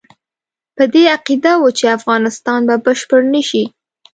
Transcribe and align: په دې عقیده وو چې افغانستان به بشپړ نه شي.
په 0.75 0.83
دې 0.93 1.03
عقیده 1.15 1.53
وو 1.59 1.69
چې 1.77 1.85
افغانستان 1.97 2.59
به 2.67 2.75
بشپړ 2.85 3.21
نه 3.33 3.41
شي. 3.49 3.63